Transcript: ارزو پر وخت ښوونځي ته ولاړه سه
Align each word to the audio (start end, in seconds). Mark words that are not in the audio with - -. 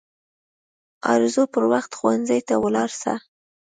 ارزو 1.13 1.43
پر 1.53 1.63
وخت 1.73 1.91
ښوونځي 1.97 2.39
ته 2.47 2.53
ولاړه 2.63 2.95
سه 3.01 3.13